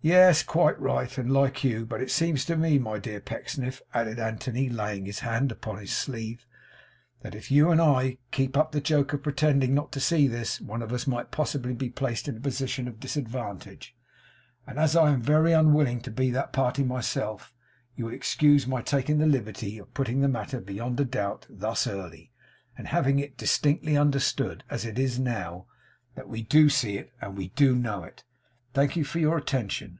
[0.00, 1.18] Yes, quite right.
[1.18, 1.84] And like you!
[1.84, 5.90] But it seems to me, my dear Pecksniff,' added Anthony, laying his hand upon his
[5.90, 6.46] sleeve,
[7.20, 10.60] 'that if you and I kept up the joke of pretending not to see this,
[10.60, 13.96] one of us might possibly be placed in a position of disadvantage;
[14.68, 17.52] and as I am very unwilling to be that party myself,
[17.96, 21.88] you will excuse my taking the liberty of putting the matter beyond a doubt thus
[21.88, 22.30] early;
[22.76, 25.66] and having it distinctly understood, as it is now,
[26.14, 28.22] that we do see it, and do know it.
[28.74, 29.96] Thank you for your attention.